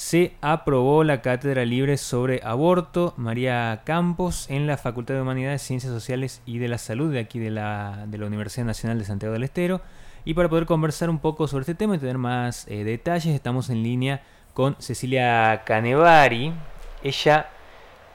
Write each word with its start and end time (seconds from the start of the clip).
se 0.00 0.32
aprobó 0.40 1.04
la 1.04 1.20
cátedra 1.20 1.66
libre 1.66 1.98
sobre 1.98 2.40
aborto 2.42 3.12
María 3.18 3.82
Campos 3.84 4.46
en 4.48 4.66
la 4.66 4.78
Facultad 4.78 5.12
de 5.12 5.20
Humanidades, 5.20 5.60
Ciencias 5.60 5.92
Sociales 5.92 6.40
y 6.46 6.56
de 6.56 6.68
la 6.68 6.78
Salud 6.78 7.12
de 7.12 7.20
aquí 7.20 7.38
de 7.38 7.50
la, 7.50 8.06
Universidad 8.10 8.64
Nacional 8.64 8.98
de 8.98 9.04
Santiago 9.04 9.34
del 9.34 9.42
Estero. 9.42 9.82
Y 10.24 10.32
para 10.32 10.48
poder 10.48 10.64
conversar 10.64 11.10
un 11.10 11.18
poco 11.18 11.46
sobre 11.46 11.64
este 11.64 11.74
tema 11.74 11.96
y 11.96 11.98
tener 11.98 12.16
más 12.16 12.66
eh, 12.68 12.82
detalles, 12.82 13.34
estamos 13.34 13.68
en 13.68 13.82
línea 13.82 14.22
con 14.54 14.74
Cecilia 14.78 15.64
Canevari. 15.66 16.54
Ella 17.02 17.50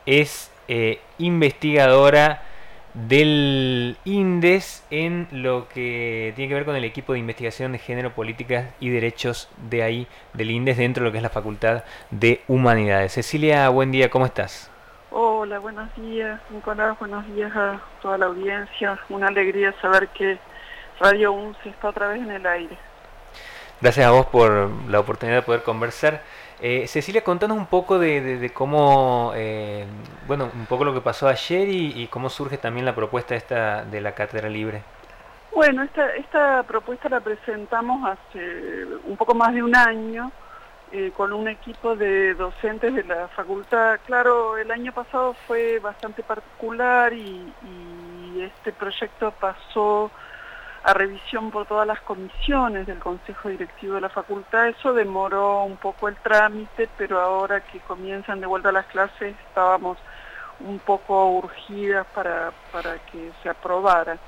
es 0.08 0.50
eh, 0.68 1.02
investigadora 1.20 2.42
del 2.96 3.98
INDES 4.05 4.86
en 4.89 5.27
lo 5.32 5.68
que 5.68 6.32
tiene 6.36 6.50
que 6.50 6.55
ver 6.55 6.66
con 6.66 6.75
el 6.75 6.86
equipo 6.86 7.14
de 7.14 7.20
investigación 7.20 7.73
de 7.73 7.77
género, 7.77 8.14
políticas 8.14 8.73
y 8.80 8.89
derechos 8.89 9.50
de 9.70 9.84
ahí, 9.84 10.07
del 10.34 10.52
INDES, 10.52 10.77
dentro 10.77 11.04
de 11.04 11.09
lo 11.09 11.12
que 11.12 11.18
es 11.18 11.23
la 11.23 11.30
Facultad 11.30 11.84
de 12.09 12.41
Humanidades. 12.48 13.13
Cecilia, 13.13 13.67
buen 13.70 13.91
día, 13.91 14.09
¿cómo 14.09 14.26
estás? 14.26 14.72
Hola, 15.12 15.59
buenos 15.59 15.94
días, 15.95 16.39
Nicolás, 16.50 16.98
buenos 17.00 17.27
días 17.36 17.55
a 17.55 17.81
toda 18.02 18.17
la 18.17 18.26
audiencia. 18.27 18.98
Una 19.09 19.27
alegría 19.27 19.73
saber 19.81 20.08
que 20.09 20.38
Radio 21.00 21.34
UNCE 21.34 21.70
está 21.70 21.89
otra 21.89 22.08
vez 22.08 22.22
en 22.22 22.31
el 22.31 22.45
aire. 22.45 22.77
Gracias 23.81 24.05
a 24.05 24.12
vos 24.12 24.25
por 24.27 24.70
la 24.89 25.00
oportunidad 25.00 25.39
de 25.39 25.41
poder 25.41 25.64
conversar. 25.64 26.22
Eh, 26.62 26.88
Cecilia, 26.88 27.23
contanos 27.23 27.58
un 27.58 27.66
poco 27.66 28.00
de, 28.00 28.50
cómo, 28.54 29.34
eh, 29.36 29.86
bueno, 30.27 30.50
un 30.54 30.66
poco 30.66 30.86
lo 30.86 30.94
que 30.94 31.02
pasó 31.02 31.28
ayer 31.28 31.68
y, 31.70 32.08
cómo 32.08 32.30
surge 32.30 32.58
también 32.58 32.86
la 32.86 32.95
propuesta 32.95 33.36
esta 33.36 33.84
de 33.84 34.02
la 34.02 34.14
cátedra 34.14 34.50
libre. 34.50 34.84
Bueno, 35.54 35.84
esta, 35.84 36.16
esta 36.16 36.64
propuesta 36.64 37.09
la 37.09 37.20
presentamos 37.20 38.09
hace 38.09 38.86
un 39.05 39.18
poco 39.18 39.34
más 39.36 39.54
de 39.54 39.64
un 39.64 39.76
año 39.76 40.31
eh, 40.91 41.12
con 41.16 41.34
un 41.34 41.48
equipo 41.48 41.95
de 41.95 42.34
docentes 42.36 42.94
de 42.94 43.03
la 43.03 43.28
facultad. 43.30 44.00
Claro, 44.06 44.58
el 44.58 44.72
año 44.72 44.94
pasado 44.94 45.36
fue 45.48 45.80
bastante 45.80 46.23
particular 46.23 47.14
y 47.14 47.53
este 48.42 48.72
proyecto 48.72 49.31
pasó 49.31 50.11
a 50.86 50.94
revisión 50.94 51.50
por 51.50 51.66
todas 51.66 51.88
las 51.88 52.00
comisiones 52.02 52.86
del 52.86 53.00
Consejo 53.00 53.50
Directivo 53.50 53.95
de 53.95 54.02
la 54.02 54.09
Facultad. 54.09 54.67
Eso 54.67 54.94
demoró 54.94 55.64
un 55.64 55.77
poco 55.77 56.08
el 56.08 56.16
trámite, 56.17 56.88
pero 56.95 57.19
ahora 57.19 57.61
que 57.61 57.80
comienzan 57.80 58.39
de 58.39 58.45
vuelta 58.45 58.72
las 58.72 58.86
clases 58.86 59.36
estábamos 59.47 59.97
un 60.59 60.77
poco 60.77 61.31
urgidas 61.31 62.05
para, 62.14 62.52
para 62.72 63.00
que 63.11 63.31
se 63.42 63.50
aprobara. 63.50 64.19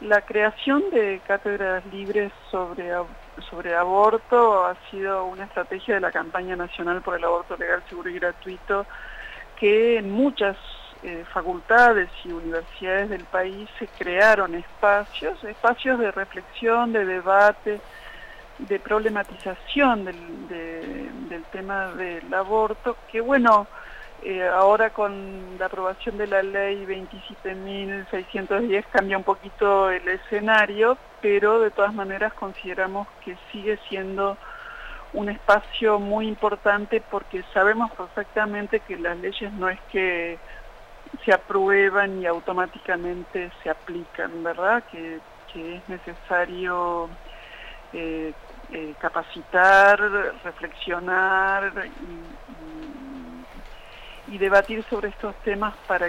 La 0.00 0.22
creación 0.22 0.88
de 0.90 1.20
cátedras 1.26 1.84
libres 1.92 2.32
sobre, 2.50 2.90
sobre 3.50 3.76
aborto 3.76 4.64
ha 4.64 4.76
sido 4.90 5.26
una 5.26 5.44
estrategia 5.44 5.96
de 5.96 6.00
la 6.00 6.10
campaña 6.10 6.56
nacional 6.56 7.02
por 7.02 7.18
el 7.18 7.24
aborto 7.24 7.58
legal, 7.58 7.82
seguro 7.90 8.08
y 8.08 8.14
gratuito, 8.14 8.86
que 9.56 9.98
en 9.98 10.10
muchas 10.10 10.56
eh, 11.02 11.24
facultades 11.32 12.10
y 12.24 12.32
universidades 12.32 13.08
del 13.08 13.24
país 13.24 13.70
se 13.78 13.86
crearon 13.86 14.54
espacios, 14.54 15.42
espacios 15.44 15.98
de 15.98 16.10
reflexión, 16.10 16.92
de 16.92 17.06
debate, 17.06 17.80
de 18.58 18.78
problematización 18.78 20.04
del, 20.04 21.42
tema 21.52 21.92
del 21.92 22.34
aborto, 22.34 22.98
que 23.10 23.22
bueno, 23.22 23.66
eh, 24.22 24.46
ahora 24.46 24.90
con 24.90 25.56
la 25.58 25.64
aprobación 25.66 26.18
de 26.18 26.26
la 26.26 26.42
ley 26.42 26.84
27.610 26.84 28.84
cambia 28.92 29.16
un 29.16 29.24
poquito 29.24 29.90
el 29.90 30.06
escenario, 30.06 30.98
pero 31.22 31.60
de 31.60 31.70
todas 31.70 31.94
maneras 31.94 32.34
consideramos 32.34 33.08
que 33.24 33.38
sigue 33.50 33.78
siendo 33.88 34.36
un 35.12 35.28
espacio 35.30 35.98
muy 35.98 36.28
importante 36.28 37.02
porque 37.10 37.42
sabemos 37.54 37.90
perfectamente 37.92 38.80
que 38.80 38.96
las 38.96 39.16
leyes 39.16 39.50
no 39.54 39.68
es 39.68 39.80
que 39.90 40.38
se 41.24 41.32
aprueban 41.32 42.20
y 42.20 42.26
automáticamente 42.26 43.50
se 43.62 43.70
aplican, 43.70 44.42
¿verdad? 44.42 44.84
Que, 44.90 45.20
es 45.52 45.88
necesario 45.88 47.08
eh, 47.92 48.32
eh, 48.70 48.94
capacitar, 49.00 49.98
reflexionar 50.44 51.72
y, 54.28 54.38
debatir 54.38 54.84
sobre 54.88 55.08
estos 55.08 55.34
temas 55.42 55.74
para 55.88 56.08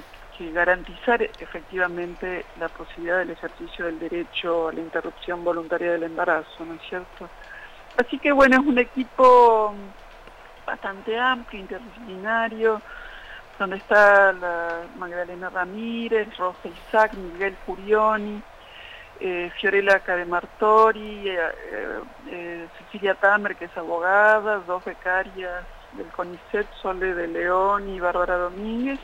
garantizar 0.54 1.22
efectivamente 1.22 2.46
la 2.60 2.68
posibilidad 2.70 3.20
del 3.20 3.32
ejercicio 3.32 3.86
del 3.86 4.00
derecho 4.00 4.70
a 4.70 4.74
la 4.74 4.80
interrupción 4.80 5.44
voluntaria 5.44 5.92
del 5.92 6.04
embarazo, 6.04 6.66
¿no 6.66 6.74
es 6.74 6.82
cierto? 6.90 7.30
Así 7.98 8.18
que 8.18 8.32
bueno, 8.32 8.60
es 8.60 8.66
un 8.66 8.80
equipo 8.80 9.74
bastante 10.66 11.18
amplio, 11.20 11.62
interdisciplinario, 11.62 12.82
donde 13.62 13.78
está 13.78 14.34
la 14.34 14.88
Magdalena 14.98 15.52
Ramírez, 15.52 16.36
Rosa 16.36 16.68
Isaac, 16.68 17.14
Miguel 17.14 17.56
Curioni, 17.64 18.42
eh, 19.20 19.52
Fiorella 19.60 20.00
Cademartori, 20.00 21.30
eh, 21.30 21.38
eh, 22.32 22.68
Cecilia 22.80 23.14
Tamer, 23.14 23.56
que 23.56 23.66
es 23.66 23.78
abogada, 23.78 24.64
dos 24.66 24.84
becarias 24.84 25.64
del 25.94 26.08
CONICET, 26.08 26.74
Sole 26.82 27.14
de 27.14 27.28
León 27.28 27.88
y 27.90 28.00
Bárbara 28.00 28.36
Domínguez, 28.38 29.00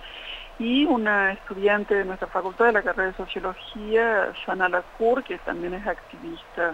y 0.58 0.86
una 0.86 1.34
estudiante 1.34 1.94
de 1.94 2.06
nuestra 2.06 2.28
facultad 2.28 2.66
de 2.66 2.72
la 2.72 2.82
carrera 2.82 3.12
de 3.12 3.18
Sociología, 3.18 4.34
Sana 4.44 4.68
Lacour, 4.70 5.24
que 5.24 5.38
también 5.38 5.76
es 5.76 5.86
activista 5.86 6.74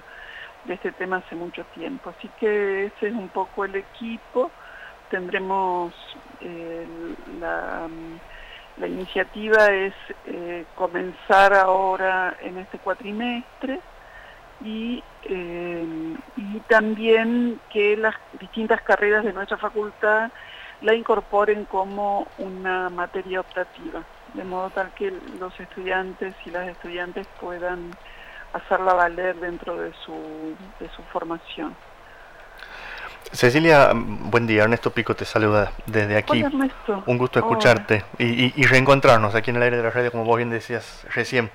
de 0.63 0.73
este 0.75 0.93
tema 0.93 1.17
hace 1.17 1.35
mucho 1.35 1.65
tiempo. 1.75 2.13
Así 2.17 2.29
que 2.39 2.85
ese 2.85 3.07
es 3.07 3.13
un 3.13 3.27
poco 3.27 3.65
el 3.65 3.75
equipo 3.75 4.51
tendremos 5.13 5.93
eh, 6.41 6.87
la, 7.39 7.87
iniciativa 8.87 9.67
es 9.67 9.93
eh, 10.25 10.65
comenzar 10.73 11.53
ahora 11.53 12.35
en 12.41 12.57
este 12.57 12.79
cuatrimestre 12.79 13.79
y, 14.61 15.03
eh, 15.25 16.15
y 16.35 16.59
también 16.61 17.59
que 17.71 17.95
las 17.95 18.15
distintas 18.39 18.81
carreras 18.81 19.23
de 19.23 19.33
nuestra 19.33 19.57
facultad 19.57 20.31
la 20.81 20.95
incorporen 20.95 21.65
como 21.65 22.25
una 22.39 22.89
materia 22.89 23.41
optativa, 23.41 24.01
de 24.33 24.43
modo 24.43 24.71
tal 24.71 24.91
que 24.95 25.13
los 25.39 25.57
estudiantes 25.59 26.33
y 26.43 26.49
las 26.49 26.67
estudiantes 26.69 27.27
puedan 27.39 27.91
hacerla 28.53 28.95
valer 28.95 29.35
dentro 29.35 29.77
de 29.77 29.93
su, 29.93 30.55
de 30.79 30.89
su 30.89 31.03
formación. 31.03 31.75
Cecilia, 33.31 33.91
buen 33.93 34.45
día. 34.45 34.63
Ernesto 34.63 34.91
Pico 34.91 35.15
te 35.15 35.25
saluda 35.25 35.71
desde 35.85 36.17
aquí. 36.17 36.43
Un 37.05 37.17
gusto 37.17 37.39
escucharte 37.39 38.03
y, 38.19 38.63
reencontrarnos 38.65 39.33
aquí 39.35 39.49
en 39.49 39.57
el 39.57 39.63
aire 39.63 39.77
de 39.77 39.83
la 39.83 39.89
radio, 39.89 40.11
como 40.11 40.25
vos 40.25 40.37
bien 40.37 40.49
decías 40.49 41.05
recién. 41.13 41.49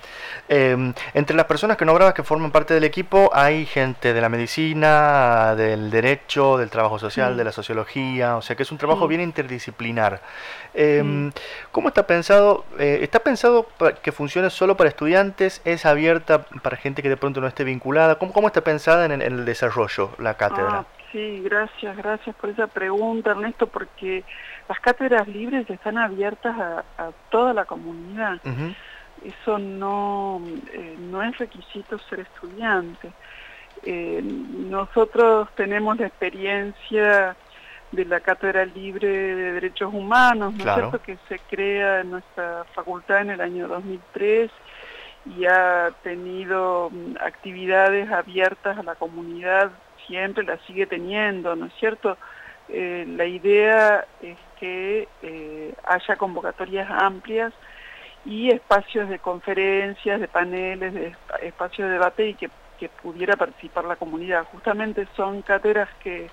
Em, 0.48 0.92
entre 1.14 1.36
las 1.36 1.46
personas 1.46 1.76
que 1.76 1.84
nombrabas 1.84 2.14
que 2.14 2.22
forman 2.22 2.50
parte 2.50 2.74
del 2.74 2.84
equipo, 2.84 3.30
hay 3.32 3.66
gente 3.66 4.12
de 4.12 4.20
la 4.20 4.28
medicina, 4.28 5.54
del 5.54 5.90
derecho, 5.90 6.56
del 6.56 6.70
trabajo 6.70 6.98
social, 6.98 7.36
de 7.36 7.44
la 7.44 7.52
sociología, 7.52 8.36
o 8.36 8.42
sea 8.42 8.56
que 8.56 8.62
es 8.62 8.72
un 8.72 8.78
trabajo 8.78 9.06
bien 9.06 9.20
interdisciplinar. 9.20 10.20
Em, 10.74 11.32
¿Cómo 11.72 11.88
está 11.88 12.06
pensado? 12.06 12.64
Eh, 12.78 13.00
¿Está 13.02 13.20
pensado 13.20 13.66
que 14.02 14.12
funcione 14.12 14.50
solo 14.50 14.76
para 14.76 14.88
estudiantes? 14.88 15.60
¿Es 15.64 15.86
abierta 15.86 16.42
para 16.62 16.76
gente 16.76 17.02
que 17.02 17.08
de 17.08 17.16
pronto 17.16 17.40
no 17.40 17.46
esté 17.46 17.64
vinculada? 17.64 18.16
¿Cómo, 18.16 18.32
cómo 18.32 18.48
está 18.48 18.62
pensada 18.62 19.04
en, 19.04 19.22
el 19.22 19.44
desarrollo 19.44 20.10
la 20.18 20.34
cátedra? 20.34 20.80
Ah, 20.80 20.86
Sí, 21.12 21.40
gracias, 21.42 21.96
gracias 21.96 22.36
por 22.36 22.50
esa 22.50 22.66
pregunta, 22.66 23.30
Ernesto, 23.30 23.66
porque 23.66 24.24
las 24.68 24.78
cátedras 24.80 25.26
libres 25.26 25.68
están 25.70 25.96
abiertas 25.96 26.54
a, 26.58 27.10
toda 27.30 27.54
la 27.54 27.64
comunidad. 27.64 28.40
Eso 29.24 29.58
no, 29.58 30.40
eh, 30.72 30.96
no 30.98 31.22
es 31.22 31.36
requisito 31.38 31.98
ser 31.98 32.20
estudiante. 32.20 33.12
Eh, 33.84 34.20
nosotros 34.22 35.48
tenemos 35.56 35.98
la 35.98 36.06
experiencia 36.06 37.36
de 37.90 38.04
la 38.04 38.20
Cátedra 38.20 38.66
Libre 38.66 39.08
de 39.08 39.52
Derechos 39.52 39.92
Humanos, 39.92 40.52
¿no 40.54 40.58
es 40.58 40.74
cierto?, 40.74 41.00
que 41.00 41.16
se 41.28 41.38
crea 41.38 42.00
en 42.00 42.10
nuestra 42.10 42.64
facultad 42.74 43.22
en 43.22 43.30
el 43.30 43.40
año 43.40 43.66
2003 43.66 44.50
y 45.36 45.46
ha 45.46 45.90
tenido 46.02 46.90
mm, 46.90 47.16
actividades 47.20 48.10
abiertas 48.10 48.78
a 48.78 48.82
la 48.82 48.94
comunidad 48.94 49.70
siempre 50.08 50.42
la 50.44 50.58
sigue 50.66 50.86
teniendo, 50.86 51.54
¿no 51.54 51.66
es 51.66 51.72
cierto? 51.74 52.18
Eh, 52.68 53.04
la 53.06 53.24
idea 53.24 54.04
es 54.20 54.36
que 54.58 55.08
eh, 55.22 55.74
haya 55.84 56.16
convocatorias 56.16 56.90
amplias 56.90 57.52
y 58.24 58.50
espacios 58.50 59.08
de 59.08 59.20
conferencias, 59.20 60.20
de 60.20 60.28
paneles, 60.28 60.92
de 60.92 61.14
espacios 61.42 61.86
de 61.88 61.94
debate 61.94 62.28
y 62.28 62.34
que, 62.34 62.50
pudiera 63.02 63.34
participar 63.36 63.84
la 63.86 63.96
comunidad. 63.96 64.44
Justamente 64.52 65.08
son 65.16 65.42
cátedras 65.42 65.88
que, 66.00 66.30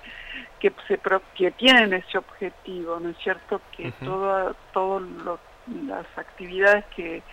que, 0.60 0.72
se, 0.86 1.00
que 1.34 1.50
tienen 1.50 1.92
ese 1.92 2.18
objetivo, 2.18 3.00
¿no 3.00 3.08
es 3.08 3.16
cierto? 3.18 3.60
Que 3.76 3.90
todas 4.04 4.54
las 5.88 6.06
actividades 6.16 6.84
que, 6.94 7.24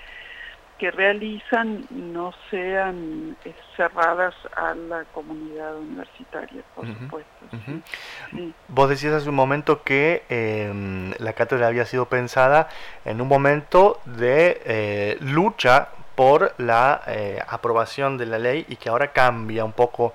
que 0.77 0.91
realizan 0.91 1.85
no 1.89 2.33
sean 2.49 3.37
eh, 3.45 3.53
cerradas 3.77 4.33
a 4.55 4.73
la 4.73 5.03
comunidad 5.13 5.75
universitaria, 5.77 6.63
por 6.75 6.87
supuesto. 6.87 7.29
Vos 8.67 8.89
decías 8.89 9.13
hace 9.13 9.29
un 9.29 9.35
momento 9.35 9.83
que 9.83 10.23
em, 10.29 11.13
la 11.19 11.33
cátedra 11.33 11.67
había 11.67 11.85
sido 11.85 12.07
pensada 12.07 12.69
en 13.05 13.21
un 13.21 13.27
momento 13.27 14.01
de 14.05 14.61
eh, 14.65 15.17
lucha 15.21 15.89
por 16.15 16.53
la 16.57 17.01
eh, 17.07 17.39
aprobación 17.47 18.17
de 18.17 18.25
la 18.27 18.37
ley 18.37 18.65
y 18.69 18.75
que 18.75 18.89
ahora 18.89 19.13
cambia 19.13 19.65
un 19.65 19.73
poco. 19.73 20.13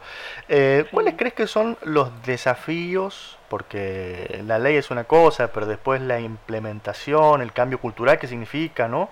¿Cuáles 0.92 1.14
crees 1.16 1.34
que 1.34 1.46
son 1.46 1.76
los 1.82 2.22
desafíos? 2.22 3.36
Porque 3.48 4.42
la 4.46 4.58
ley 4.58 4.76
es 4.76 4.90
una 4.90 5.04
cosa, 5.04 5.50
pero 5.52 5.66
después 5.66 6.00
la 6.00 6.20
implementación, 6.20 7.42
el 7.42 7.52
cambio 7.52 7.80
cultural 7.80 8.18
que 8.18 8.26
significa, 8.26 8.86
¿no? 8.86 9.08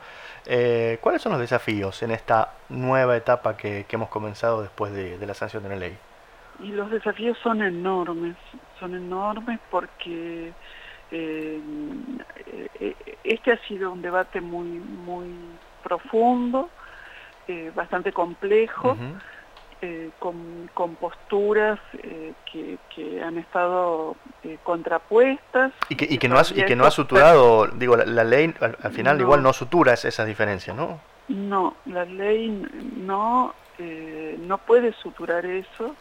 Eh, 0.47 0.99
¿Cuáles 1.01 1.23
son 1.23 1.33
los 1.33 1.41
desafíos 1.41 2.03
en 2.03 2.13
esta 2.13 2.53
nueva 2.69 3.17
etapa 3.17 3.57
que, 3.57 3.85
hemos 3.89 4.09
comenzado 4.09 4.63
después 4.63 4.93
de, 4.93 5.19
la 5.27 5.35
sanción 5.35 5.63
de 5.65 5.69
la 5.71 5.77
ley? 5.77 5.99
Y 6.61 6.69
los 6.69 6.91
desafíos 6.91 7.37
son 7.43 7.63
enormes, 7.63 8.37
son 8.79 8.95
enormes 8.95 9.59
porque 9.71 10.53
eh, 11.11 11.61
eh, 12.81 12.97
este 13.25 13.53
ha 13.53 13.59
sido 13.67 13.93
un 13.93 14.03
debate 14.03 14.41
muy, 14.41 14.69
muy 14.69 15.35
profundo, 15.83 16.71
bastante 17.75 18.13
complejo. 18.13 18.97
Eh, 19.82 20.11
con, 20.19 20.96
posturas 20.99 21.78
eh, 22.02 22.32
que, 22.50 23.23
han 23.23 23.37
estado 23.37 24.17
eh, 24.43 24.56
contrapuestas. 24.62 25.73
Y 25.90 25.96
que, 25.96 26.06
y 26.08 26.17
que, 26.17 26.31
no, 26.31 26.38
ha, 26.38 26.43
y 26.55 26.64
que 26.64 26.75
no 26.75 26.87
ha 26.87 26.90
suturado, 26.90 27.67
digo, 27.67 27.94
la, 27.94 28.25
ley 28.25 28.55
al, 28.61 28.93
final 28.93 29.20
igual 29.20 29.43
no 29.43 29.52
sutura 29.52 29.93
esas 29.93 30.26
diferencias, 30.26 30.75
¿no? 30.75 30.99
No, 31.28 31.76
la 31.84 32.06
ley 32.06 32.67
no, 32.96 33.55
no 34.38 34.58
puede 34.58 34.94
suturar 34.94 35.44
eso 35.44 35.94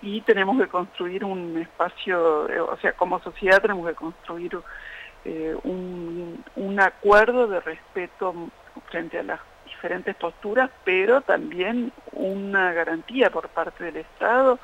y 0.00 0.22
tenemos 0.22 0.58
que 0.58 0.68
construir 0.68 1.22
un 1.22 1.58
espacio, 1.58 2.48
o 2.70 2.76
sea, 2.80 2.94
como 2.94 3.20
sociedad 3.20 3.60
tenemos 3.60 3.86
que 3.86 3.94
construir 3.94 4.58
un, 5.64 6.42
un 6.56 6.80
acuerdo 6.80 7.46
de 7.48 7.60
respeto 7.60 8.34
frente 8.88 9.18
a 9.18 9.22
las 9.24 9.40
diferentes 9.80 10.14
posturas, 10.16 10.70
pero 10.84 11.22
también 11.22 11.90
una 12.12 12.70
garantía 12.74 13.30
por 13.30 13.48
parte 13.48 13.84
del 13.84 13.96
Estado, 13.96 14.58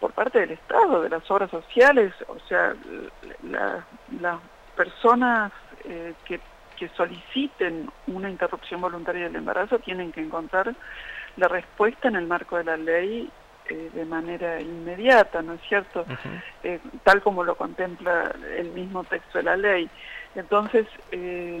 por 0.00 0.12
parte 0.12 0.40
del 0.40 0.50
Estado, 0.50 1.00
de 1.00 1.08
las 1.08 1.30
obras 1.30 1.48
sociales, 1.48 2.12
o 2.26 2.36
sea, 2.48 2.74
las 4.20 4.40
personas 4.76 5.52
eh, 5.84 6.14
que, 6.24 6.40
soliciten 6.96 7.88
una 8.08 8.28
interrupción 8.28 8.80
voluntaria 8.80 9.26
del 9.26 9.36
embarazo 9.36 9.78
tienen 9.78 10.10
que 10.10 10.20
encontrar 10.20 10.74
la 11.36 11.46
respuesta 11.46 12.08
en 12.08 12.16
el 12.16 12.26
marco 12.26 12.56
de 12.56 12.64
la 12.64 12.76
ley 12.76 13.30
eh, 13.68 13.90
de 13.94 14.04
manera 14.04 14.60
inmediata, 14.60 15.42
¿no 15.42 15.52
es 15.52 15.60
cierto? 15.68 16.04
Eh, 16.64 16.80
tal 17.04 17.22
como 17.22 17.44
lo 17.44 17.54
contempla 17.54 18.34
el 18.56 18.72
mismo 18.72 19.04
texto 19.04 19.38
de 19.38 19.44
la 19.44 19.56
ley. 19.56 19.88
Entonces, 20.34 20.86
eh, 21.10 21.60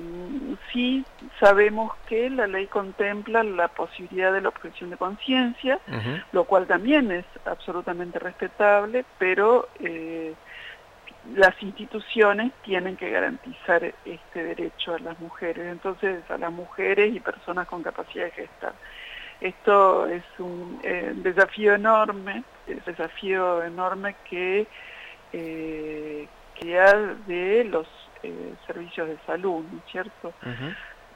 sí 0.72 1.04
sabemos 1.38 1.92
que 2.08 2.30
la 2.30 2.46
ley 2.46 2.66
contempla 2.66 3.42
la 3.42 3.68
posibilidad 3.68 4.32
de 4.32 4.40
la 4.40 4.48
objeción 4.48 4.90
de 4.90 4.96
conciencia, 4.96 5.78
lo 6.32 6.44
cual 6.44 6.66
también 6.66 7.12
es 7.12 7.26
absolutamente 7.44 8.18
respetable, 8.18 9.04
pero 9.18 9.68
eh, 9.78 10.32
las 11.34 11.62
instituciones 11.62 12.52
tienen 12.64 12.96
que 12.96 13.10
garantizar 13.10 13.94
este 14.06 14.42
derecho 14.42 14.94
a 14.94 14.98
las 15.00 15.20
mujeres, 15.20 15.66
entonces 15.66 16.22
a 16.30 16.38
las 16.38 16.50
mujeres 16.50 17.14
y 17.14 17.20
personas 17.20 17.68
con 17.68 17.82
capacidad 17.82 18.24
de 18.24 18.30
gestar. 18.30 18.72
Esto 19.42 20.06
es 20.06 20.24
un 20.38 20.80
eh, 20.82 21.12
desafío 21.16 21.74
enorme, 21.74 22.42
el 22.66 22.82
desafío 22.84 23.62
enorme 23.62 24.14
que, 24.30 24.66
que 25.30 26.78
de 27.26 27.64
los 27.64 27.86
eh, 28.22 28.56
servicios 28.66 29.08
de 29.08 29.18
salud, 29.24 29.64
¿no 29.70 29.78
es 29.78 29.84
cierto? 29.90 30.34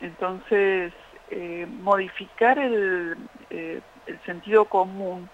Entonces, 0.01 0.93
eh, 1.29 1.67
modificar 1.69 2.59
el, 2.59 3.29
eh, 3.51 3.81
el 4.07 4.23
sentido 4.23 4.67
común, 4.67 5.31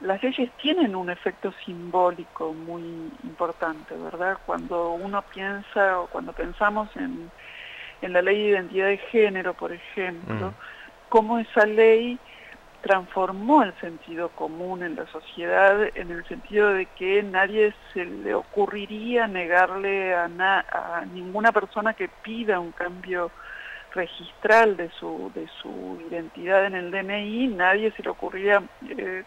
las 0.00 0.22
leyes 0.22 0.50
tienen 0.56 0.96
un 0.96 1.10
efecto 1.10 1.52
simbólico 1.64 2.52
muy 2.52 3.12
importante, 3.22 3.96
¿verdad? 3.96 4.36
Cuando 4.44 4.94
uno 4.94 5.22
piensa 5.32 6.00
o 6.00 6.08
cuando 6.08 6.32
pensamos 6.32 6.94
en, 6.96 7.30
en 8.00 8.12
la 8.12 8.20
ley 8.20 8.42
de 8.42 8.48
identidad 8.48 8.88
de 8.88 8.98
género, 8.98 9.54
por 9.54 9.72
ejemplo, 9.72 10.54
cómo 11.08 11.38
esa 11.38 11.66
ley 11.66 12.18
transformó 12.82 13.62
el 13.62 13.72
sentido 13.80 14.28
común 14.30 14.82
en 14.82 14.96
la 14.96 15.06
sociedad 15.06 15.80
en 15.94 16.10
el 16.10 16.26
sentido 16.26 16.74
de 16.74 16.86
que 16.86 17.22
nadie 17.22 17.72
se 17.92 18.04
le 18.04 18.34
ocurriría 18.34 19.26
negarle 19.28 20.14
a, 20.14 20.24
a 20.24 21.04
ninguna 21.06 21.52
persona 21.52 21.94
que 21.94 22.08
pida 22.22 22.60
un 22.60 22.72
cambio 22.72 23.30
registral 23.94 24.76
de 24.76 24.90
su, 24.90 25.30
de 25.34 25.48
su 25.60 26.00
identidad 26.10 26.66
en 26.66 26.74
el 26.74 26.90
DNI, 26.90 27.48
nadie 27.48 27.92
se 27.92 28.02
le 28.02 28.10
ocurriría 28.10 28.62
eh, 28.88 29.22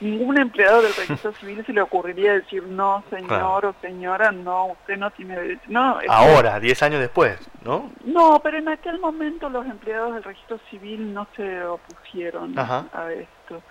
ningún 0.00 0.38
empleado 0.38 0.82
del 0.82 0.94
registro 0.94 1.32
civil 1.40 1.64
se 1.64 1.72
le 1.72 1.80
ocurriría 1.80 2.34
decir 2.34 2.62
no 2.64 3.02
señor 3.10 3.66
o 3.66 3.74
señora 3.80 4.32
no 4.32 4.66
usted 4.66 4.96
no 4.96 5.10
tiene 5.10 5.36
derecho 5.36 5.62
no 5.68 5.98
ahora 6.08 6.60
diez 6.60 6.82
años 6.82 7.00
después 7.00 7.38
no 7.64 7.90
no 8.04 8.40
pero 8.42 8.58
en 8.58 8.68
aquel 8.68 8.98
momento 9.00 9.48
los 9.48 9.66
empleados 9.66 10.14
del 10.14 10.24
registro 10.24 10.58
civil 10.70 11.12
no 11.12 11.26
se 11.36 11.64
opusieron 11.64 12.58
a 12.58 13.12
esto. 13.12 13.62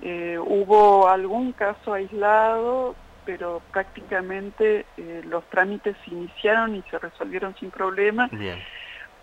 Eh, 0.00 0.38
hubo 0.38 1.08
algún 1.08 1.52
caso 1.52 1.94
aislado 1.94 2.94
pero 3.24 3.62
prácticamente 3.70 4.84
eh, 4.96 5.22
los 5.24 5.44
trámites 5.44 5.96
se 6.04 6.12
iniciaron 6.12 6.74
y 6.74 6.82
se 6.90 6.98
resolvieron 6.98 7.54
sin 7.56 7.70
problema. 7.70 8.28
Bien 8.32 8.58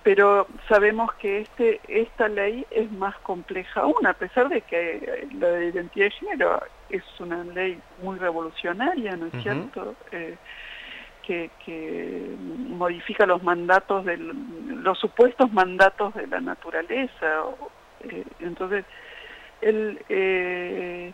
pero 0.03 0.47
sabemos 0.67 1.13
que 1.15 1.41
este, 1.41 1.81
esta 1.87 2.27
ley 2.27 2.65
es 2.71 2.91
más 2.91 3.15
compleja 3.19 3.81
aún, 3.81 4.05
a 4.05 4.13
pesar 4.13 4.49
de 4.49 4.61
que 4.61 5.27
la 5.37 5.49
de 5.49 5.67
identidad 5.67 6.05
de 6.05 6.11
género 6.11 6.61
es 6.89 7.03
una 7.19 7.43
ley 7.43 7.79
muy 8.01 8.17
revolucionaria, 8.17 9.15
¿no 9.17 9.27
es 9.27 9.43
cierto? 9.43 9.95
Eh, 10.11 10.37
que, 11.23 11.51
que, 11.65 12.35
modifica 12.39 13.25
los 13.25 13.43
mandatos, 13.43 14.05
de 14.05 14.17
los 14.17 14.97
supuestos 14.97 15.51
mandatos 15.51 16.13
de 16.15 16.27
la 16.27 16.39
naturaleza. 16.39 17.43
Eh, 18.01 18.23
entonces, 18.39 18.85
el... 19.61 19.99
Eh, 20.09 21.13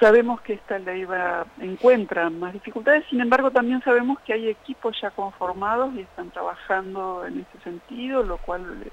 Sabemos 0.00 0.40
que 0.40 0.54
esta 0.54 0.78
ley 0.78 1.04
va, 1.04 1.46
encuentra 1.60 2.28
más 2.28 2.52
dificultades, 2.52 3.04
sin 3.08 3.20
embargo 3.20 3.50
también 3.50 3.80
sabemos 3.82 4.18
que 4.20 4.32
hay 4.32 4.48
equipos 4.48 5.00
ya 5.00 5.10
conformados 5.12 5.94
y 5.94 6.00
están 6.00 6.30
trabajando 6.30 7.24
en 7.26 7.40
ese 7.40 7.62
sentido, 7.62 8.24
lo 8.24 8.38
cual 8.38 8.90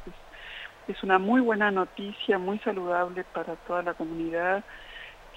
es, 0.88 1.03
una 1.03 1.17
muy 1.17 1.41
buena 1.41 1.72
noticia, 1.72 2.38
muy 2.38 2.60
saludable 2.60 3.24
para 3.24 3.55
toda 3.55 3.81
la 3.81 3.93
comunidad 3.93 4.63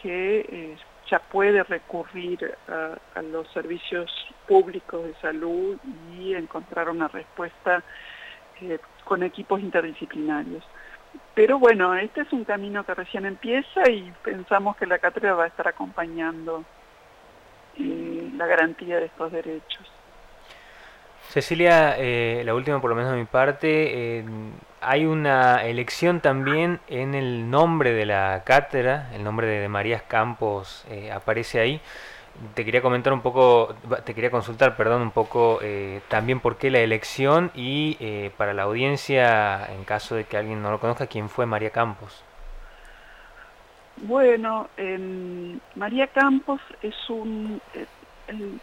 que 0.02 0.40
eh, 0.40 0.76
ya 1.10 1.18
puede 1.18 1.62
recurrir 1.62 2.56
a, 2.68 3.22
los 3.22 3.48
servicios 3.52 4.10
públicos 4.46 5.04
de 5.04 5.14
salud 5.20 5.78
y 6.18 6.34
encontrar 6.34 6.88
una 6.88 7.08
respuesta 7.08 7.82
eh, 8.60 8.78
con 9.04 9.22
equipos 9.22 9.60
interdisciplinarios. 9.60 10.64
Pero 11.34 11.58
bueno, 11.58 11.94
este 11.94 12.22
es 12.22 12.32
un 12.32 12.44
camino 12.44 12.84
que 12.84 12.94
recién 12.94 13.26
empieza 13.26 13.88
y 13.90 14.12
pensamos 14.22 14.76
que 14.76 14.86
la 14.86 14.98
cátedra 14.98 15.34
va 15.34 15.44
a 15.44 15.48
estar 15.48 15.66
acompañando 15.66 16.64
eh, 17.76 18.30
la 18.36 18.46
garantía 18.46 18.98
de 19.00 19.06
estos 19.06 19.32
derechos. 19.32 19.90
Cecilia, 21.28 21.96
eh, 21.98 22.42
la 22.44 22.54
última 22.54 22.80
por 22.80 22.90
lo 22.90 22.96
menos 22.96 23.10
de 23.12 23.18
mi 23.18 23.24
parte, 23.24 24.18
eh, 24.18 24.24
hay 24.80 25.06
una 25.06 25.64
elección 25.64 26.20
también 26.20 26.78
en 26.86 27.14
el 27.14 27.50
nombre 27.50 27.92
de 27.92 28.06
la 28.06 28.42
cátedra, 28.44 29.10
el 29.14 29.24
nombre 29.24 29.48
de, 29.48 29.60
de 29.60 29.68
Marías 29.68 30.02
Campos 30.02 30.86
aparece 31.12 31.58
ahí 31.58 31.80
te 32.54 32.64
quería 32.64 32.82
comentar 32.82 33.12
un 33.12 33.20
poco, 33.20 33.74
te 34.04 34.14
quería 34.14 34.30
consultar, 34.30 34.76
perdón, 34.76 35.02
un 35.02 35.10
poco 35.10 35.60
eh, 35.62 36.00
también 36.08 36.40
por 36.40 36.56
qué 36.56 36.70
la 36.70 36.80
elección 36.80 37.50
y 37.54 37.96
eh, 38.00 38.32
para 38.36 38.52
la 38.54 38.64
audiencia, 38.64 39.66
en 39.72 39.84
caso 39.84 40.14
de 40.14 40.24
que 40.24 40.36
alguien 40.36 40.62
no 40.62 40.70
lo 40.70 40.80
conozca, 40.80 41.06
quién 41.06 41.28
fue 41.28 41.46
María 41.46 41.70
Campos. 41.70 42.24
Bueno, 43.96 44.68
em, 44.76 45.60
María 45.76 46.08
Campos 46.08 46.60
es 46.82 46.94
un 47.08 47.60
eh, 47.74 47.86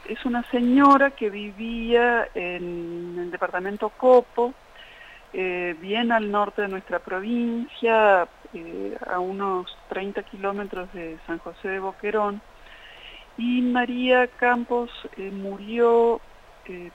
es 0.10 0.26
una 0.26 0.44
señora 0.50 1.12
que 1.12 1.30
vivía 1.30 2.28
en 2.34 3.16
el 3.20 3.32
departamento 3.32 3.90
Copo, 3.90 4.54
bien 5.34 6.12
al 6.12 6.32
norte 6.32 6.64
de 6.64 6.68
nuestra 6.68 6.98
provincia, 6.98 8.28
a 9.08 9.20
unos 9.20 9.78
30 9.90 10.24
kilómetros 10.24 10.92
de 10.94 11.18
San 11.28 11.38
José 11.38 11.70
de 11.70 11.80
Boquerón 11.80 12.42
y 13.42 13.62
María 13.64 14.28
Campos 14.28 14.92
eh, 15.18 15.32
murió 15.32 16.22
eh, 16.66 16.92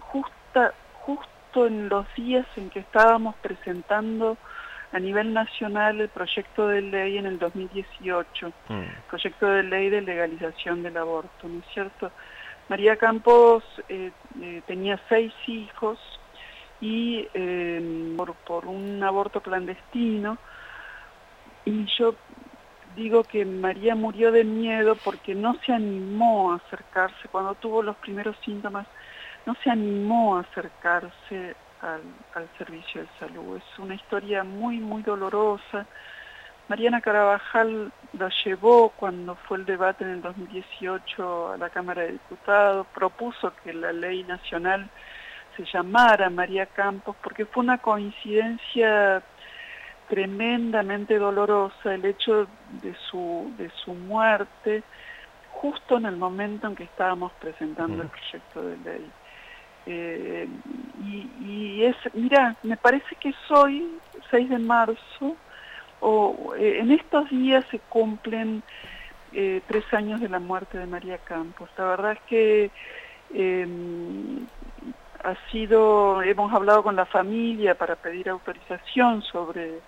justo 0.00 1.66
en 1.66 1.88
los 1.88 2.06
días 2.14 2.46
en 2.56 2.70
que 2.70 2.78
estábamos 2.78 3.34
presentando 3.42 4.36
a 4.92 4.98
nivel 5.00 5.34
nacional 5.34 6.00
el 6.00 6.08
proyecto 6.08 6.68
de 6.68 6.82
ley 6.82 7.18
en 7.18 7.26
el 7.26 7.38
2018, 7.40 8.52
mm. 8.68 8.82
proyecto 9.10 9.46
de 9.46 9.64
ley 9.64 9.90
de 9.90 10.00
legalización 10.02 10.84
del 10.84 10.96
aborto, 10.96 11.48
¿no 11.48 11.58
es 11.58 11.66
cierto? 11.74 12.12
María 12.68 12.96
Campos 12.96 13.64
eh, 13.88 14.12
eh, 14.40 14.62
tenía 14.66 15.00
seis 15.08 15.32
hijos 15.48 15.98
y 16.80 17.26
eh, 17.34 18.14
por, 18.16 18.34
por 18.34 18.66
un 18.66 19.02
aborto 19.02 19.40
clandestino 19.40 20.38
y 21.64 21.86
yo 21.98 22.14
digo 22.98 23.22
que 23.22 23.44
María 23.44 23.94
murió 23.94 24.32
de 24.32 24.44
miedo 24.44 24.96
porque 24.96 25.34
no 25.34 25.54
se 25.64 25.72
animó 25.72 26.52
a 26.52 26.56
acercarse, 26.56 27.28
cuando 27.30 27.54
tuvo 27.54 27.82
los 27.82 27.96
primeros 27.96 28.36
síntomas, 28.44 28.86
no 29.46 29.54
se 29.62 29.70
animó 29.70 30.36
a 30.36 30.40
acercarse 30.40 31.54
al, 31.80 32.48
servicio 32.58 33.02
de 33.02 33.08
salud. 33.20 33.56
Es 33.56 33.78
una 33.78 33.94
historia 33.94 34.42
muy, 34.42 34.78
muy 34.78 35.02
dolorosa. 35.02 35.86
Mariana 36.68 37.00
Carabajal 37.00 37.92
la 38.12 38.30
llevó 38.44 38.90
cuando 38.90 39.36
fue 39.36 39.58
el 39.58 39.64
debate 39.64 40.04
en 40.04 40.10
el 40.10 40.22
2018 40.22 41.52
a 41.52 41.56
la 41.56 41.70
Cámara 41.70 42.02
de 42.02 42.12
Diputados, 42.12 42.86
propuso 42.92 43.52
que 43.62 43.72
la 43.72 43.92
ley 43.92 44.24
nacional 44.24 44.90
se 45.56 45.64
llamara 45.64 46.28
María 46.30 46.66
Campos 46.66 47.16
porque 47.22 47.46
fue 47.46 47.62
una 47.62 47.78
coincidencia 47.78 49.22
tremendamente 50.08 51.18
dolorosa 51.18 51.94
el 51.94 52.04
hecho 52.04 52.46
de 52.82 52.94
su, 53.10 53.52
de 53.58 53.70
su 53.84 53.94
muerte 53.94 54.82
justo 55.60 55.96
en 55.96 56.06
el 56.06 56.16
momento 56.16 56.66
en 56.66 56.76
que 56.76 56.84
estábamos 56.84 57.32
presentando 57.40 58.02
el 58.02 58.08
proyecto 58.08 58.62
de 58.62 58.76
ley. 58.78 59.10
Eh, 59.86 60.48
y, 61.40 61.82
es, 61.82 61.96
mira, 62.14 62.56
me 62.62 62.76
parece 62.76 63.16
que 63.18 63.32
hoy, 63.50 63.88
6 64.30 64.50
de 64.50 64.58
marzo, 64.58 65.36
o 66.00 66.54
eh, 66.56 66.78
en 66.80 66.92
estos 66.92 67.28
días 67.30 67.64
se 67.70 67.78
cumplen 67.80 68.62
eh, 69.32 69.60
tres 69.66 69.84
años 69.92 70.20
de 70.20 70.28
la 70.28 70.38
muerte 70.38 70.78
de 70.78 70.86
María 70.86 71.18
Campos. 71.18 71.68
La 71.76 71.84
verdad 71.84 72.12
es 72.12 72.20
que 72.28 72.70
em, 73.34 74.46
ha 75.24 75.34
sido, 75.50 76.22
hemos 76.22 76.52
hablado 76.52 76.82
con 76.82 76.94
la 76.94 77.06
familia 77.06 77.74
para 77.74 77.96
pedir 77.96 78.28
autorización 78.28 79.22
sobre 79.22 79.80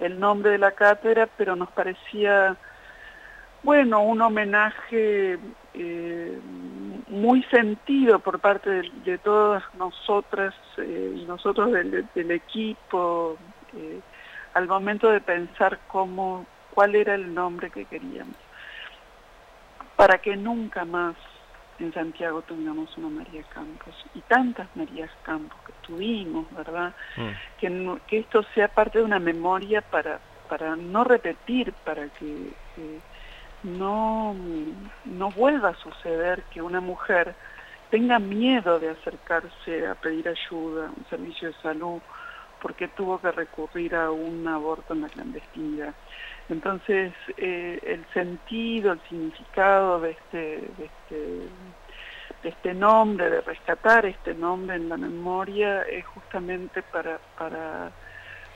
el 0.00 0.18
nombre 0.18 0.52
de 0.52 0.58
la 0.58 0.72
cátedra, 0.72 1.28
pero 1.36 1.56
nos 1.56 1.70
parecía, 1.70 2.56
bueno, 3.62 4.02
un 4.02 4.20
homenaje 4.22 5.38
eh, 5.74 6.38
muy 7.08 7.42
sentido 7.44 8.18
por 8.18 8.38
parte 8.40 8.82
de, 9.04 9.18
todas 9.18 9.62
nosotras 9.76 10.54
eh, 10.76 11.14
y 11.16 11.24
nosotros 11.24 11.72
del, 11.72 12.30
equipo 12.30 13.36
eh, 13.76 14.00
al 14.54 14.66
momento 14.66 15.10
de 15.10 15.20
pensar 15.20 15.78
cómo, 15.88 16.46
cuál 16.74 16.94
era 16.94 17.14
el 17.14 17.34
nombre 17.34 17.70
que 17.70 17.84
queríamos, 17.84 18.36
para 19.96 20.18
que 20.18 20.36
nunca 20.36 20.84
más 20.84 21.14
en 21.78 21.92
Santiago 21.92 22.42
tengamos 22.42 22.96
una 22.96 23.08
María 23.08 23.42
Campos 23.54 23.94
y 24.14 24.20
tantas 24.22 24.68
Marías 24.74 25.10
Campos 25.22 25.58
que 25.66 25.72
tuvimos, 25.86 26.46
¿verdad? 26.54 26.94
Mm. 27.16 27.28
Que, 27.60 27.98
que, 28.06 28.18
esto 28.18 28.42
sea 28.54 28.68
parte 28.68 28.98
de 28.98 29.04
una 29.04 29.18
memoria 29.18 29.80
para, 29.80 30.18
para 30.48 30.76
no 30.76 31.04
repetir, 31.04 31.72
para 31.84 32.08
que 32.08 32.52
no, 33.62 34.34
no 35.04 35.30
vuelva 35.30 35.70
a 35.70 35.76
suceder 35.76 36.42
que 36.50 36.62
una 36.62 36.80
mujer 36.80 37.34
tenga 37.90 38.18
miedo 38.18 38.78
de 38.78 38.90
acercarse 38.90 39.86
a 39.86 39.94
pedir 39.94 40.28
ayuda, 40.28 40.90
un 40.94 41.06
servicio 41.08 41.48
de 41.48 41.54
salud, 41.62 42.00
porque 42.60 42.88
tuvo 42.88 43.20
que 43.20 43.30
recurrir 43.32 43.94
a 43.94 44.10
un 44.10 44.46
aborto 44.46 44.94
en 44.94 45.02
la 45.02 45.08
clandestinidad. 45.08 45.94
Entonces, 46.48 47.12
eh, 47.36 47.78
el 47.82 48.06
sentido, 48.14 48.92
el 48.92 49.00
significado 49.08 50.00
de 50.00 50.12
este, 50.12 50.56
este 50.78 51.48
de 52.42 52.50
este 52.50 52.74
nombre, 52.74 53.30
de 53.30 53.40
rescatar 53.40 54.06
este 54.06 54.34
nombre 54.34 54.76
en 54.76 54.88
la 54.88 54.96
memoria, 54.96 55.82
es 55.82 56.06
justamente 56.06 56.82
para, 56.82 57.90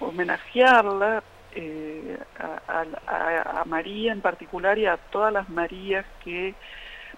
homenajearla 0.01 1.23
eh, 1.55 2.19
a, 2.39 3.65
María 3.67 4.13
en 4.13 4.21
particular 4.21 4.79
y 4.79 4.87
a 4.87 4.97
todas 4.97 5.33
las 5.33 5.49
Marías 5.49 6.05
que 6.25 6.55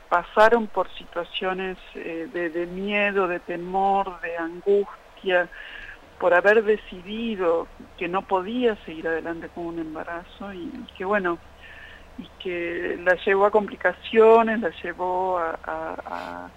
pasaron 0.08 0.66
por 0.66 0.90
situaciones 0.94 1.78
eh, 1.94 2.28
de 2.32 2.66
miedo, 2.66 3.26
de 3.26 3.40
temor, 3.40 4.20
de 4.20 4.36
angustia, 4.36 5.48
por 6.18 6.34
haber 6.34 6.64
decidido 6.64 7.66
que 7.98 8.08
no 8.08 8.22
podía 8.22 8.76
seguir 8.84 9.08
adelante 9.08 9.48
con 9.54 9.66
un 9.66 9.78
embarazo 9.78 10.52
y 10.52 10.70
que 10.96 11.04
bueno, 11.04 11.38
y 12.18 12.28
que 12.42 12.98
la 13.04 13.16
llevó 13.24 13.46
a 13.46 13.50
complicaciones, 13.50 14.60
la 14.60 14.70
llevó 14.82 15.38
a, 15.38 16.50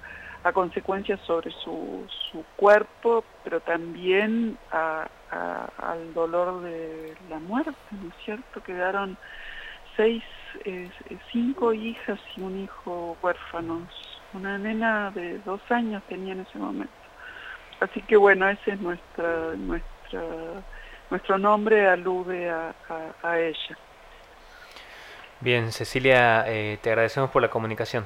consecuencias 0.54 1.20
sobre 1.28 1.52
su, 1.52 2.06
su, 2.32 2.42
cuerpo, 2.56 3.26
pero 3.44 3.60
también 3.60 4.58
al 4.72 6.14
dolor 6.14 6.62
de 6.62 7.18
la 7.30 7.38
muerte, 7.40 7.74
¿no 7.92 8.08
es 8.08 8.16
cierto? 8.24 8.64
Quedaron 8.64 9.18
seis, 9.98 10.24
eh, 10.64 10.90
cinco 11.34 11.74
hijas 11.74 12.18
y 12.38 12.42
un 12.42 12.64
hijo 12.64 13.18
huérfanos. 13.22 13.90
Una 14.34 14.58
nena 14.58 15.12
de 15.12 15.40
dos 15.40 15.60
años 15.70 16.02
tenía 16.08 16.32
en 16.32 16.42
ese 16.42 16.58
momento. 16.58 16.94
Así 17.80 18.02
que 18.02 18.18
bueno, 18.18 18.50
ese 18.50 18.72
es 18.72 18.82
nuestra, 18.82 19.54
nuestra, 19.56 20.22
nuestro 21.10 21.38
nombre, 21.38 21.88
alude 21.88 22.50
a 22.50 23.40
ella. 23.40 23.78
Bien, 25.40 25.72
Cecilia, 25.72 26.46
eh, 26.48 26.80
te 26.82 26.90
agradecemos 26.90 27.30
por 27.30 27.44
la 27.44 27.50
comunicación. 27.50 28.06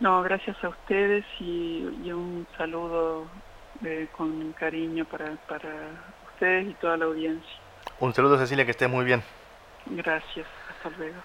No, 0.00 0.22
gracias 0.22 0.62
a 0.62 0.68
ustedes 0.68 1.24
y, 1.40 1.82
un 2.12 2.46
saludo 2.58 3.26
eh, 3.82 4.08
con 4.14 4.52
cariño 4.52 5.06
para, 5.06 5.36
para 5.48 5.70
ustedes 6.32 6.68
y 6.68 6.74
toda 6.74 6.98
la 6.98 7.06
audiencia. 7.06 7.58
Un 8.00 8.12
saludo, 8.12 8.36
Cecilia, 8.36 8.66
que 8.66 8.72
estés 8.72 8.90
muy 8.90 9.04
bien. 9.06 9.22
Gracias, 9.86 10.46
hasta 10.68 10.90
luego. 10.98 11.16